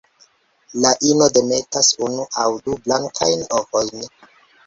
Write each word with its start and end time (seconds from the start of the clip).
La 0.85 0.93
ino 1.09 1.25
demetas 1.35 1.91
unu 2.07 2.25
aŭ 2.43 2.47
du 2.69 2.77
blankajn 2.87 3.47
ovojn. 3.61 4.09